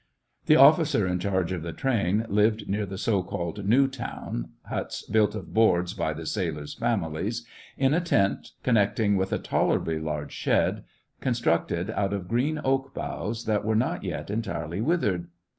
The 0.47 0.55
officer 0.55 1.05
in 1.05 1.19
charge 1.19 1.51
of 1.51 1.61
the 1.61 1.73
train 1.73 2.25
Hved 2.27 2.67
near 2.67 2.87
the 2.87 2.97
so 2.97 3.21
called 3.21 3.67
new 3.67 3.87
town 3.87 4.49
(huts 4.65 5.03
built 5.03 5.35
of 5.35 5.53
boards 5.53 5.93
by 5.93 6.11
the 6.11 6.25
sailors' 6.25 6.73
families), 6.73 7.45
in 7.77 7.93
a 7.93 8.01
tent, 8.01 8.53
connecting 8.63 9.15
with 9.15 9.31
a 9.31 9.37
tolerably 9.37 9.99
large 9.99 10.31
shed, 10.33 10.85
constructed 11.19 11.91
out 11.91 12.13
of 12.13 12.27
green 12.27 12.59
oak 12.63 12.95
boughs, 12.95 13.45
that 13.45 13.63
were 13.63 13.75
not 13.75 14.03
yet 14.03 14.31
entirely 14.31 14.81
withered. 14.81 15.27